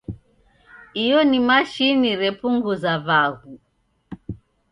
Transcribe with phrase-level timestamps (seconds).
[1.07, 3.53] Io ni mashini repunguza vaghu.